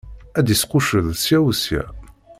Ad 0.37 0.43
d-isqucceḍ 0.45 1.07
sya 1.23 1.39
u 1.49 1.51
sya. 1.63 1.83